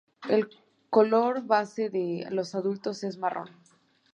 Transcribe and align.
El 0.27 0.49
color 0.89 1.43
base 1.45 1.91
de 1.91 2.25
los 2.31 2.55
adultos 2.55 3.03
es 3.03 3.17
marrón. 3.19 3.51